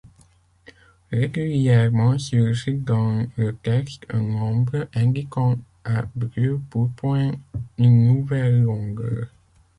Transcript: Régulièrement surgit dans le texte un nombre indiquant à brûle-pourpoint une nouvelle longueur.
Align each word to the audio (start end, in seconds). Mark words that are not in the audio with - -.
Régulièrement 1.11 2.17
surgit 2.17 2.73
dans 2.73 3.27
le 3.37 3.53
texte 3.55 4.03
un 4.09 4.21
nombre 4.21 4.87
indiquant 4.95 5.59
à 5.83 6.05
brûle-pourpoint 6.15 7.33
une 7.77 8.07
nouvelle 8.07 8.63
longueur. 8.63 9.27